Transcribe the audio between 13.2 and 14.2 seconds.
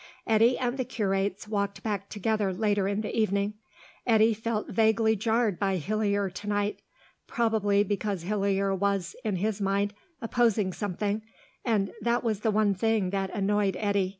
annoyed Eddy.